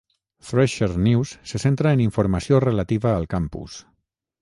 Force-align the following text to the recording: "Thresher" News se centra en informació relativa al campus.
"Thresher" 0.47 0.93
News 1.09 1.35
se 1.53 1.61
centra 1.65 1.93
en 1.97 2.03
informació 2.07 2.65
relativa 2.67 3.15
al 3.19 3.33
campus. 3.37 3.83